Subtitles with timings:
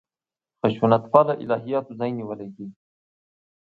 [0.59, 2.67] خشونت پاله الهیاتو ځای نیولی دی.